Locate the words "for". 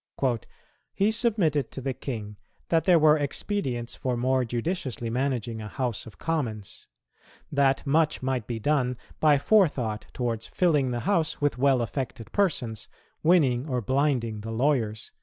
3.93-4.17